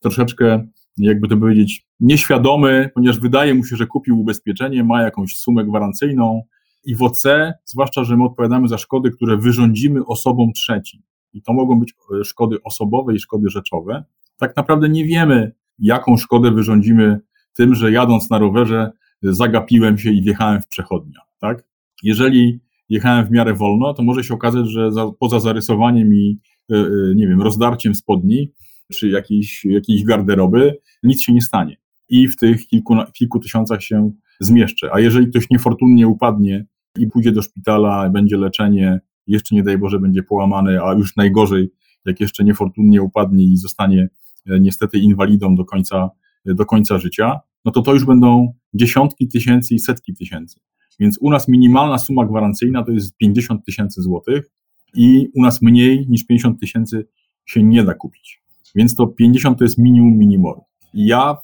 [0.00, 0.66] troszeczkę,
[0.98, 6.42] jakby to powiedzieć, nieświadomy, ponieważ wydaje mu się, że kupił ubezpieczenie, ma jakąś sumę gwarancyjną,
[6.84, 7.22] i w OC,
[7.64, 11.02] zwłaszcza, że my odpowiadamy za szkody, które wyrządzimy osobom trzecim.
[11.32, 14.04] I to mogą być e, szkody osobowe i szkody rzeczowe.
[14.36, 17.20] Tak naprawdę nie wiemy, jaką szkodę wyrządzimy
[17.54, 18.90] tym, że jadąc na rowerze
[19.22, 21.64] zagapiłem się i wjechałem w przechodnia, tak?
[22.02, 26.38] Jeżeli jechałem w miarę wolno, to może się okazać, że za, poza zarysowaniem i,
[26.72, 28.52] e, e, nie wiem, rozdarciem spodni,
[28.92, 31.76] czy jakiejś, jakiejś garderoby, nic się nie stanie.
[32.08, 34.90] I w tych kilku, kilku tysiącach się zmieszczę.
[34.92, 36.66] A jeżeli ktoś niefortunnie upadnie
[36.98, 41.70] i pójdzie do szpitala, będzie leczenie, jeszcze nie daj Boże będzie połamany, a już najgorzej,
[42.04, 44.08] jak jeszcze niefortunnie upadnie i zostanie
[44.46, 46.10] e, niestety inwalidą do końca,
[46.46, 50.60] e, do końca życia, no to to już będą dziesiątki tysięcy i setki tysięcy.
[51.00, 54.50] Więc u nas minimalna suma gwarancyjna to jest 50 tysięcy złotych
[54.94, 57.06] i u nas mniej niż 50 tysięcy
[57.46, 58.42] się nie da kupić.
[58.74, 60.60] Więc to 50 to jest minimum minimum.
[60.94, 61.36] Ja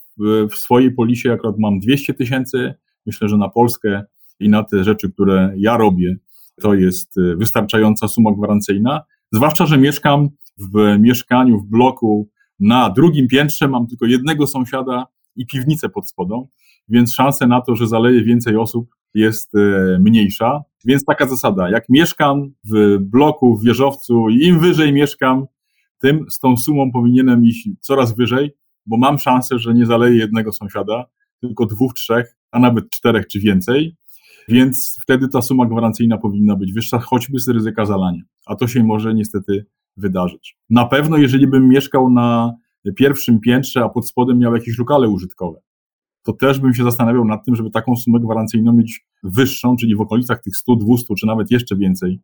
[0.51, 2.75] w swojej polisie akurat mam 200 tysięcy.
[3.07, 4.03] Myślę, że na Polskę
[4.41, 6.17] i na te rzeczy, które ja robię,
[6.61, 9.01] to jest y, wystarczająca suma gwarancyjna.
[9.33, 12.29] Zwłaszcza, że mieszkam w mieszkaniu, w bloku
[12.61, 16.49] na drugim piętrze, mam tylko jednego sąsiada i piwnicę pod spodą,
[16.89, 20.63] więc szanse na to, że zaleje więcej osób jest y, mniejsza.
[20.85, 25.47] Więc taka zasada, jak mieszkam w bloku, w wieżowcu im wyżej mieszkam,
[25.99, 28.51] tym z tą sumą powinienem iść coraz wyżej,
[28.87, 31.05] bo mam szansę, że nie zaleję jednego sąsiada,
[31.41, 33.97] tylko dwóch, trzech, a nawet czterech czy więcej,
[34.51, 38.85] więc wtedy ta suma gwarancyjna powinna być wyższa, choćby z ryzyka zalania, a to się
[38.85, 40.57] może niestety wydarzyć.
[40.71, 42.55] Na pewno, jeżeli bym mieszkał na
[42.97, 45.61] pierwszym piętrze, a pod spodem miał jakieś lokale użytkowe,
[46.23, 50.01] to też bym się zastanawiał nad tym, żeby taką sumę gwarancyjną mieć wyższą, czyli w
[50.01, 52.21] okolicach tych 100, 200 czy nawet jeszcze więcej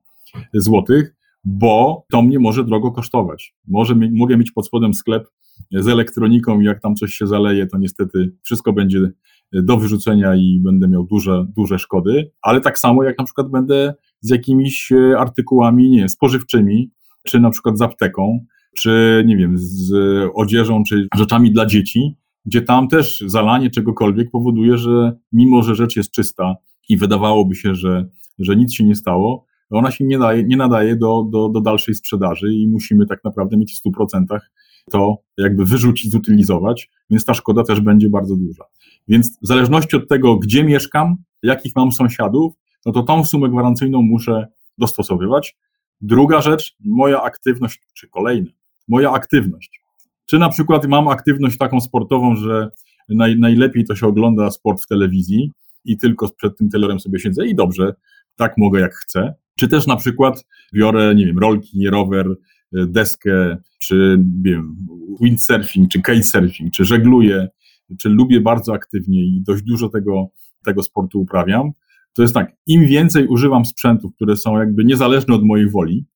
[0.55, 3.55] złotych, bo to mnie może drogo kosztować.
[3.69, 5.29] Może, mogę mieć pod spodem sklep
[5.73, 9.11] z elektroniką i jak tam coś się zaleje, to niestety wszystko będzie
[9.53, 13.95] do wyrzucenia i będę miał duże, duże szkody, ale tak samo jak na przykład będę
[14.21, 16.91] z jakimiś e, artykułami, nie wiem, spożywczymi,
[17.25, 18.39] czy na przykład z apteką,
[18.77, 19.93] czy nie wiem, z
[20.35, 25.97] odzieżą, czy rzeczami dla dzieci, gdzie tam też zalanie czegokolwiek powoduje, że mimo, że rzecz
[25.97, 26.57] jest czysta
[26.89, 30.97] i wydawałoby się, że, że nic się nie stało, ona się nie, daje, nie nadaje
[30.97, 34.39] do, do, do dalszej sprzedaży i musimy tak naprawdę mieć w 100%
[34.91, 38.65] to jakby wyrzucić, zutylizować, więc ta szkoda też będzie bardzo duża.
[39.09, 42.55] Więc w zależności od tego, gdzie mieszkam, jakich mam sąsiadów,
[42.87, 44.47] no to tą sumę gwarancyjną muszę
[44.79, 45.57] dostosowywać.
[46.01, 48.51] Druga rzecz, moja aktywność, czy kolejna,
[48.89, 49.81] moja aktywność.
[50.27, 52.71] Czy na przykład mam aktywność taką sportową, że
[53.09, 55.53] naj, najlepiej to się ogląda sport w telewizji
[55.85, 57.95] i tylko przed tym telewizorem sobie siedzę i dobrze,
[58.37, 59.35] tak mogę jak chcę.
[59.59, 62.27] Czy też na przykład biorę, nie wiem, rolki, rower,
[62.73, 64.77] deskę, czy wiem,
[65.21, 67.49] windsurfing, czy kitesurfing, czy żegluję,
[67.99, 70.29] czy lubię bardzo aktywnie i dość dużo tego,
[70.65, 71.71] tego sportu uprawiam,
[72.13, 76.07] to jest tak, im więcej używam sprzętów, które są jakby niezależne od mojej woli,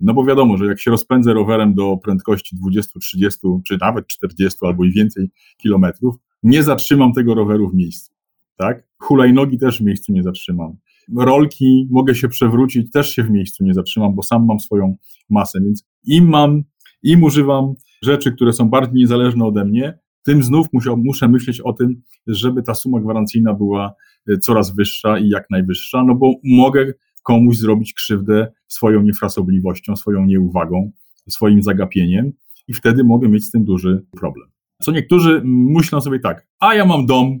[0.00, 4.58] no bo wiadomo, że jak się rozpędzę rowerem do prędkości 20, 30, czy nawet 40
[4.62, 8.14] albo i więcej kilometrów, nie zatrzymam tego roweru w miejscu,
[8.56, 8.88] tak?
[8.98, 10.76] Hulajnogi też w miejscu nie zatrzymam.
[11.16, 14.96] Rolki mogę się przewrócić, też się w miejscu nie zatrzymam, bo sam mam swoją
[15.30, 16.62] masę, więc im mam,
[17.02, 21.72] im używam rzeczy, które są bardziej niezależne ode mnie, tym znów muszę, muszę myśleć o
[21.72, 23.94] tym, żeby ta suma gwarancyjna była
[24.28, 30.24] e, coraz wyższa i jak najwyższa, no bo mogę komuś zrobić krzywdę swoją niefrasobliwością, swoją
[30.24, 30.90] nieuwagą,
[31.28, 32.32] swoim zagapieniem
[32.68, 34.48] i wtedy mogę mieć z tym duży problem.
[34.82, 37.38] Co niektórzy myślą sobie tak, a ja mam dom,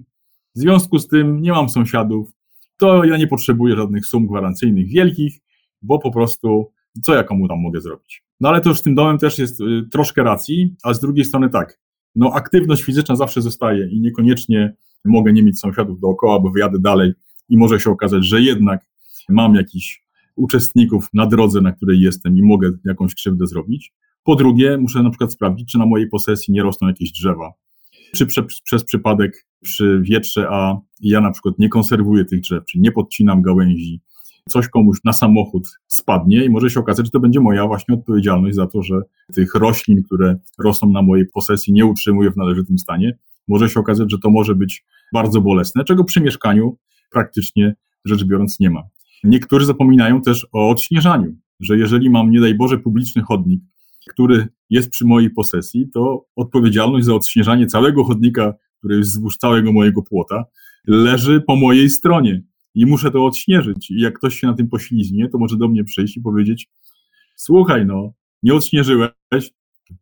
[0.54, 2.32] w związku z tym nie mam sąsiadów,
[2.76, 5.40] to ja nie potrzebuję żadnych sum gwarancyjnych wielkich,
[5.82, 8.22] bo po prostu co ja komu tam mogę zrobić?
[8.40, 11.24] No ale to już z tym domem też jest y, troszkę racji, a z drugiej
[11.24, 11.80] strony tak,
[12.14, 17.12] no aktywność fizyczna zawsze zostaje i niekoniecznie mogę nie mieć sąsiadów dookoła, bo wyjadę dalej
[17.48, 18.86] i może się okazać, że jednak
[19.28, 20.04] mam jakiś
[20.36, 23.92] uczestników na drodze, na której jestem i mogę jakąś krzywdę zrobić.
[24.24, 27.52] Po drugie, muszę na przykład sprawdzić, czy na mojej posesji nie rosną jakieś drzewa,
[28.14, 32.78] czy prze, przez przypadek przy wietrze, a ja na przykład nie konserwuję tych drzew, czy
[32.78, 34.00] nie podcinam gałęzi,
[34.48, 38.56] coś komuś na samochód spadnie i może się okazać, że to będzie moja właśnie odpowiedzialność
[38.56, 39.00] za to, że
[39.34, 43.18] tych roślin, które rosną na mojej posesji, nie utrzymuję w należytym stanie.
[43.48, 46.76] Może się okazać, że to może być bardzo bolesne, czego przy mieszkaniu
[47.10, 48.82] praktycznie rzecz biorąc nie ma.
[49.24, 53.60] Niektórzy zapominają też o odśnieżaniu, że jeżeli mam, nie daj Boże, publiczny chodnik,
[54.10, 59.72] który jest przy mojej posesji, to odpowiedzialność za odśnieżanie całego chodnika, który jest wzdłuż całego
[59.72, 60.44] mojego płota,
[60.86, 62.42] leży po mojej stronie
[62.76, 63.90] i muszę to odśnieżyć.
[63.90, 66.68] I jak ktoś się na tym poślizgnie, to może do mnie przyjść i powiedzieć:
[67.36, 68.12] Słuchaj, no,
[68.42, 69.52] nie odśnieżyłeś,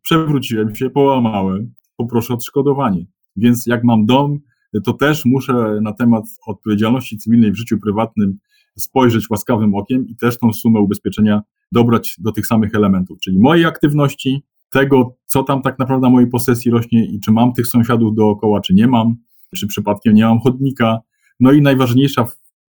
[0.01, 3.05] przewróciłem się, połamałem, poproszę odszkodowanie.
[3.35, 4.39] Więc jak mam dom,
[4.83, 8.37] to też muszę na temat odpowiedzialności cywilnej w życiu prywatnym
[8.77, 13.65] spojrzeć łaskawym okiem i też tą sumę ubezpieczenia dobrać do tych samych elementów, czyli mojej
[13.65, 18.15] aktywności, tego, co tam tak naprawdę na mojej posesji rośnie i czy mam tych sąsiadów
[18.15, 19.15] dookoła, czy nie mam,
[19.55, 20.99] czy przypadkiem nie mam chodnika.
[21.39, 22.25] No i najważniejsza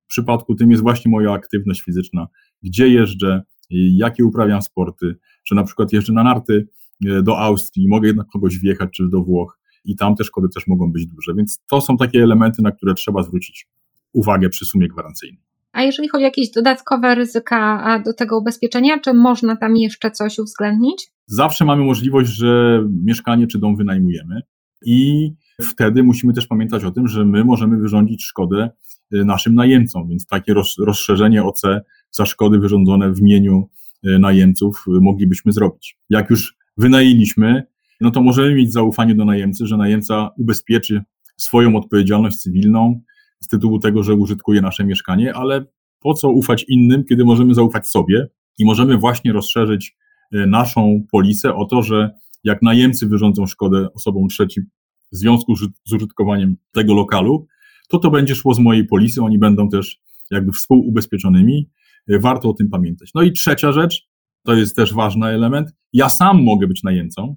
[0.07, 2.27] przypadku tym jest właśnie moja aktywność fizyczna.
[2.63, 6.69] Gdzie jeżdżę, jakie uprawiam sporty, czy na przykład jeżdżę na narty
[7.07, 10.67] e, do Austrii, mogę jednak kogoś wjechać, czy do Włoch i tam te szkody też
[10.67, 11.35] mogą być duże.
[11.35, 13.69] Więc to są takie elementy, na które trzeba zwrócić
[14.13, 15.43] uwagę przy sumie gwarancyjnej.
[15.73, 20.39] A jeżeli chodzi o jakieś dodatkowe ryzyka do tego ubezpieczenia, czy można tam jeszcze coś
[20.39, 21.07] uwzględnić?
[21.27, 24.41] Zawsze mamy możliwość, że mieszkanie czy dom wynajmujemy
[24.85, 25.31] i
[25.63, 28.71] wtedy musimy też pamiętać o tym, że my możemy wyrządzić szkodę y,
[29.11, 31.63] naszym najemcom, więc takie rozszerzenie OC
[32.11, 33.69] za szkody wyrządzone w imieniu
[34.07, 35.99] y, najemców y, moglibyśmy zrobić.
[36.11, 37.63] Jak już wynajęliśmy,
[38.01, 41.03] no to możemy mieć zaufanie do najemcy, że najemca ubezpieczy
[41.37, 43.01] swoją odpowiedzialność cywilną
[43.41, 45.65] z tytułu tego, że użytkuje nasze mieszkanie, ale
[46.01, 48.27] po co ufać innym, kiedy możemy zaufać sobie
[48.59, 49.97] i możemy właśnie rozszerzyć
[50.33, 52.11] naszą polisę o to, że
[52.45, 54.65] jak najemcy wyrządzą szkodę osobom trzecim
[55.13, 57.47] w związku z użytkowaniem tego lokalu,
[57.89, 61.69] to to będzie szło z mojej polisy, oni będą też jakby współubezpieczonymi.
[62.09, 63.11] E, warto o tym pamiętać.
[63.15, 64.09] No i trzecia rzecz,
[64.43, 67.37] to jest też ważny element, ja sam mogę być najemcą,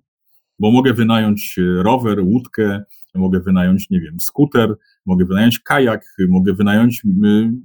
[0.59, 2.83] bo mogę wynająć e, rower, łódkę,
[3.15, 7.01] mogę wynająć, nie wiem, skuter, mogę wynająć kajak, mogę wynająć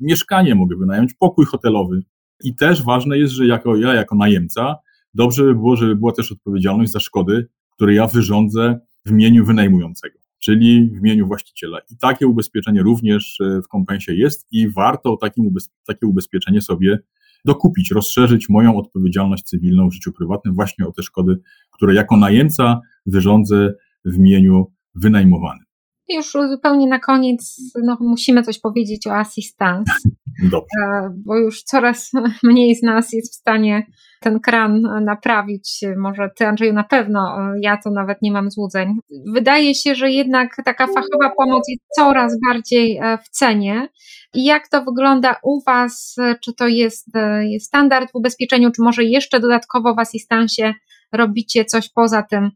[0.00, 2.02] mieszkanie, mogę wynająć pokój hotelowy.
[2.44, 4.76] I też ważne jest, że jako ja, jako najemca,
[5.14, 10.18] dobrze by było, żeby była też odpowiedzialność za szkody, które ja wyrządzę w imieniu wynajmującego,
[10.44, 11.78] czyli w imieniu właściciela.
[11.90, 15.54] I takie ubezpieczenie również e, w kompensie jest i warto takim
[15.86, 16.98] takie ubezpieczenie sobie
[17.44, 21.36] dokupić, rozszerzyć moją odpowiedzialność cywilną w życiu prywatnym właśnie o te szkody,
[21.72, 25.63] które jako najemca wyrządzę w imieniu wynajmowanym.
[26.08, 29.92] Już zupełnie na koniec no, musimy coś powiedzieć o assistance,
[30.42, 30.78] Dobrze.
[30.82, 32.10] E, bo już coraz
[32.42, 33.86] mniej z nas jest w stanie
[34.20, 35.80] ten kran naprawić.
[35.96, 38.94] Może ty, Andrzeju, na pewno, ja to nawet nie mam złudzeń.
[39.26, 43.88] Wydaje się, że jednak taka fachowa pomoc jest coraz bardziej e, w cenie.
[44.34, 46.16] I jak to wygląda u Was?
[46.44, 50.74] Czy to jest, e, jest standard w ubezpieczeniu, czy może jeszcze dodatkowo w asystansie
[51.12, 52.50] robicie coś poza tym,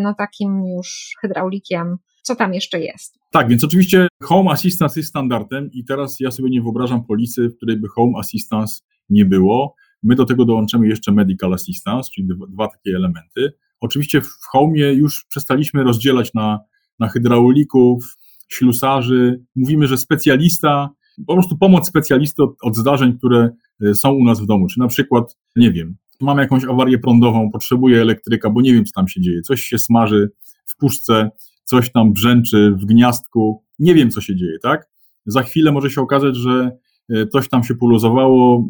[0.00, 1.98] no takim już hydraulikiem?
[2.24, 3.18] Co tam jeszcze jest?
[3.30, 7.56] Tak, więc oczywiście Home Assistance jest standardem i teraz ja sobie nie wyobrażam polisy, w
[7.56, 9.74] której by Home Assistance nie było.
[10.02, 13.52] My do tego dołączymy jeszcze Medical Assistance, czyli dwa, dwa takie elementy.
[13.80, 16.60] Oczywiście w Home już przestaliśmy rozdzielać na,
[16.98, 18.16] na hydraulików,
[18.48, 19.42] ślusarzy.
[19.56, 20.90] Mówimy, że specjalista,
[21.26, 23.50] po prostu pomoc specjalisty od, od zdarzeń, które
[23.82, 24.66] e, są u nas w domu.
[24.66, 28.92] Czy na przykład, nie wiem, mam jakąś awarię prądową, potrzebuję elektryka, bo nie wiem, co
[28.94, 29.42] tam się dzieje.
[29.42, 30.30] Coś się smaży
[30.66, 31.30] w puszce,
[31.64, 34.86] coś tam brzęczy w gniazdku, nie wiem co się dzieje, tak?
[35.26, 36.76] Za chwilę może się okazać, że
[37.10, 38.68] e, coś tam się poluzowało,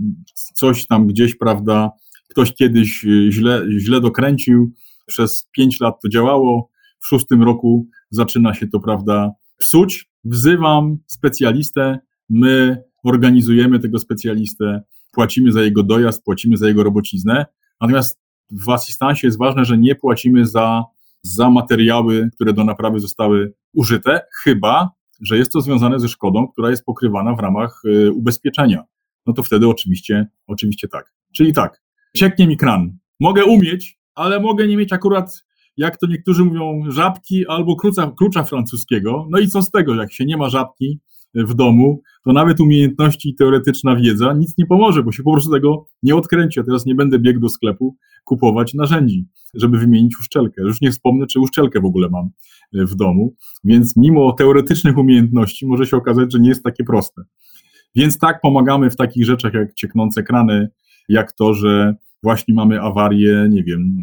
[0.55, 1.91] coś tam gdzieś, prawda,
[2.31, 4.73] ktoś kiedyś e, źle, źle dokręcił,
[5.07, 10.11] przez pięć lat to działało, w szóstym roku zaczyna się to, prawda, psuć.
[10.25, 11.99] Wzywam specjalistę,
[12.31, 17.47] my organizujemy tego specjalistę, płacimy za jego dojazd, płacimy za jego robociznę,
[17.81, 20.85] natomiast w asystansie jest ważne, że nie płacimy za
[21.25, 26.71] za materiały, które do naprawy zostały użyte, chyba, że jest to związane ze szkodą, która
[26.71, 28.85] jest pokrywana w ramach y, ubezpieczenia.
[29.27, 31.13] No to wtedy oczywiście, oczywiście tak.
[31.37, 31.83] Czyli tak,
[32.17, 32.99] cieknie mi kran.
[33.21, 35.45] Mogę umieć, ale mogę nie mieć akurat,
[35.77, 39.27] jak to niektórzy mówią, żabki albo klucza, klucza francuskiego.
[39.31, 41.01] No i co z tego, jak się nie ma żabki,
[41.35, 45.53] w domu, to nawet umiejętności i teoretyczna wiedza nic nie pomoże, bo się po prostu
[45.53, 46.61] tego nie odkręci.
[46.61, 50.63] A teraz nie będę biegł do sklepu kupować narzędzi, żeby wymienić uszczelkę.
[50.63, 52.25] Już nie wspomnę, czy uszczelkę w ogóle mam
[52.75, 57.23] e, w domu, więc mimo teoretycznych umiejętności może się okazać, że nie jest takie proste.
[57.97, 60.69] Więc tak pomagamy w takich rzeczach jak cieknące krany,
[61.09, 63.97] jak to, że właśnie mamy awarię, nie wiem,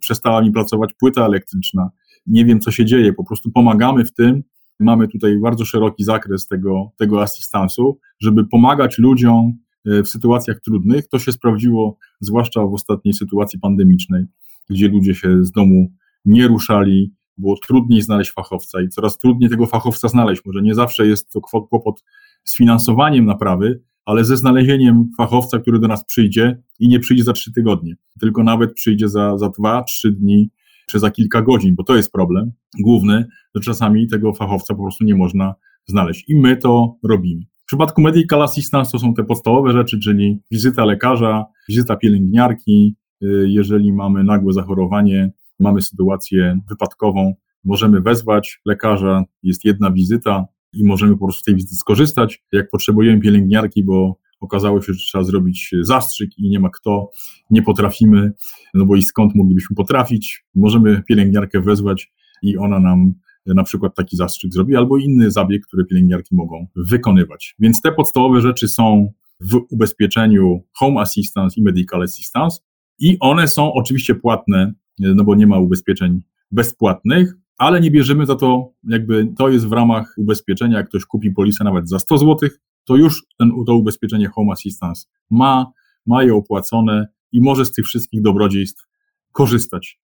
[0.00, 1.90] przestała mi pracować płyta elektryczna,
[2.26, 4.42] nie wiem co się dzieje, po prostu pomagamy w tym.
[4.80, 9.52] Mamy tutaj bardzo szeroki zakres tego, tego asystansu, żeby pomagać ludziom
[9.86, 11.08] e, w sytuacjach trudnych.
[11.08, 14.24] To się sprawdziło zwłaszcza w ostatniej sytuacji pandemicznej,
[14.70, 15.92] gdzie ludzie się z domu
[16.24, 20.42] nie ruszali, było trudniej znaleźć fachowca i coraz trudniej tego fachowca znaleźć.
[20.46, 22.04] Może nie zawsze jest to kłopot
[22.44, 27.32] z finansowaniem naprawy, ale ze znalezieniem fachowca, który do nas przyjdzie i nie przyjdzie za
[27.32, 30.50] trzy tygodnie, tylko nawet przyjdzie za, za dwa, trzy dni
[30.88, 35.04] czy za kilka godzin, bo to jest problem główny, że czasami tego fachowca po prostu
[35.04, 35.54] nie można
[35.86, 36.24] znaleźć.
[36.28, 37.42] I my to robimy.
[37.62, 43.46] W przypadku medical assistance to są te podstawowe rzeczy, czyli wizyta lekarza, wizyta pielęgniarki, y,
[43.48, 51.12] jeżeli mamy nagłe zachorowanie, mamy sytuację wypadkową, możemy wezwać lekarza, jest jedna wizyta, i możemy
[51.12, 52.42] po prostu z tej wizyty skorzystać.
[52.52, 57.10] Jak potrzebujemy pielęgniarki, bo okazało się, że trzeba zrobić zastrzyk i nie ma kto,
[57.50, 58.32] nie potrafimy,
[58.74, 63.14] no bo i skąd moglibyśmy potrafić, możemy pielęgniarkę wezwać i ona nam
[63.46, 67.54] na przykład taki zastrzyk zrobi, albo inny zabieg, który pielęgniarki mogą wykonywać.
[67.58, 72.60] Więc te podstawowe rzeczy są w ubezpieczeniu Home Assistance i Medical Assistance
[72.98, 76.20] i one są oczywiście płatne, no bo nie ma ubezpieczeń
[76.50, 81.30] bezpłatnych, ale nie bierzemy za to, jakby to jest w ramach ubezpieczenia, jak ktoś kupi
[81.30, 82.48] polisę nawet za 100 zł,
[82.88, 85.72] to już ten, to ubezpieczenie Home Assistance ma,
[86.06, 88.86] ma je opłacone i może z tych wszystkich dobrodziejstw
[89.32, 90.00] korzystać.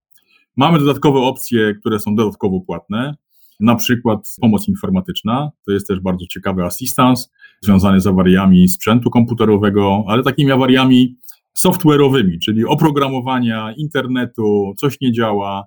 [0.57, 3.15] Mamy dodatkowe opcje, które są dodatkowo płatne,
[3.61, 7.29] na przykład pomoc informatyczna, to jest też bardzo ciekawy assistance,
[7.61, 11.17] związany z awariami sprzętu komputerowego, ale takimi awariami
[11.59, 15.65] software'owymi, czyli oprogramowania, internetu, coś nie działa,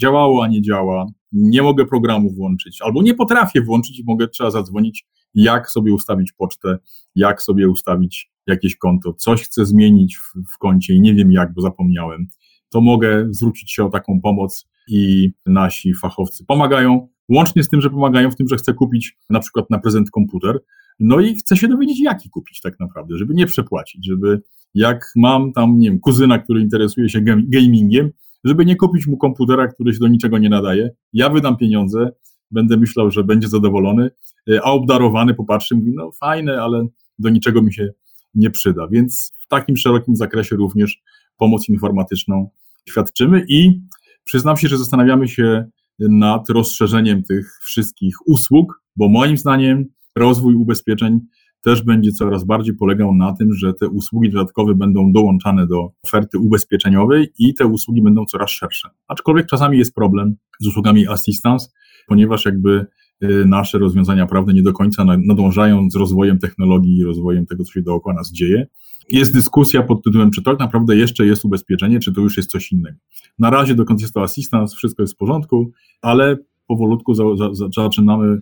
[0.00, 4.50] działało, a nie działa, nie mogę programu włączyć, albo nie potrafię włączyć i mogę, trzeba
[4.50, 5.06] zadzwonić,
[5.42, 6.78] jak sobie ustawić pocztę,
[7.14, 11.52] jak sobie ustawić jakieś konto, coś chcę zmienić w, w koncie i nie wiem jak,
[11.54, 12.26] bo zapomniałem,
[12.70, 17.90] to mogę zwrócić się o taką pomoc i nasi fachowcy pomagają, łącznie z tym, że
[17.90, 20.60] pomagają w tym, że chcę kupić na przykład na prezent komputer,
[21.00, 24.40] no i chcę się dowiedzieć, jaki kupić tak naprawdę, żeby nie przepłacić, żeby
[24.74, 28.10] jak mam tam, nie wiem, kuzyna, który interesuje się gamingiem,
[28.44, 30.90] żeby nie kupić mu komputera, który się do niczego nie nadaje.
[31.12, 32.10] Ja wydam pieniądze,
[32.50, 34.10] będę myślał, że będzie zadowolony,
[34.50, 36.86] e, a obdarowany popatrzy, mówi, no fajne, ale
[37.18, 37.88] do niczego mi się
[38.34, 38.88] nie przyda.
[38.88, 41.02] Więc w takim szerokim zakresie również
[41.36, 42.50] pomoc informatyczną
[42.88, 43.80] świadczymy i
[44.24, 45.66] przyznam się, że zastanawiamy się
[45.98, 49.84] nad rozszerzeniem tych wszystkich usług, bo moim zdaniem
[50.16, 51.20] rozwój ubezpieczeń
[51.62, 56.38] też będzie coraz bardziej polegał na tym, że te usługi dodatkowe będą dołączane do oferty
[56.38, 58.88] ubezpieczeniowej i te usługi będą coraz szersze.
[59.08, 61.68] Aczkolwiek czasami jest problem z usługami assistance,
[62.06, 62.86] ponieważ jakby
[63.24, 67.72] y, nasze rozwiązania prawne nie do końca nadążają z rozwojem technologii i rozwojem tego, co
[67.72, 68.66] się dookoła nas dzieje.
[69.10, 72.50] Jest dyskusja pod tytułem, czy to tak naprawdę jeszcze jest ubezpieczenie, czy to już jest
[72.50, 72.98] coś innego.
[73.38, 75.70] Na razie, dokąd jest to assistance, wszystko jest w porządku,
[76.02, 76.36] ale
[76.68, 78.38] powolutku za, za, za, zaczynamy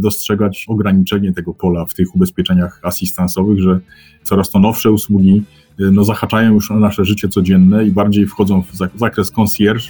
[0.00, 3.80] dostrzegać ograniczenie tego pola w tych ubezpieczeniach asystansowych, że
[4.22, 5.42] coraz to nowsze usługi
[5.80, 9.84] y, no, zahaczają już o nasze życie codzienne i bardziej wchodzą w zakres concierge,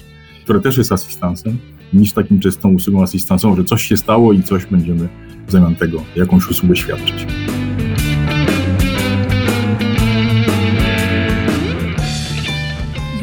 [0.45, 1.59] które też jest asystansem,
[1.93, 5.09] niż takim czystą usługą asystansową, że coś się stało i coś będziemy
[5.47, 7.27] w zamian tego jakąś usługę świadczyć.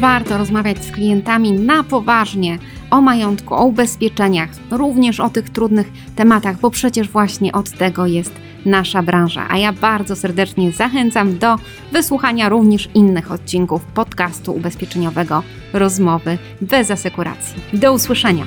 [0.00, 2.58] Warto rozmawiać z klientami na poważnie
[2.92, 8.32] o majątku, o ubezpieczeniach, również o tych trudnych tematach, bo przecież właśnie od tego jest
[8.64, 9.46] nasza branża.
[9.50, 11.56] A ja bardzo serdecznie zachęcam do
[11.92, 17.62] wysłuchania również innych odcinków podcastu ubezpieczeniowego Rozmowy bez asekuracji.
[17.72, 18.44] Do usłyszenia.